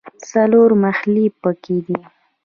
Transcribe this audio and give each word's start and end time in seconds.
څلور 0.29 0.69
محلې 0.83 1.25
په 1.41 1.51
کې 1.63 1.77
دي. 1.85 1.99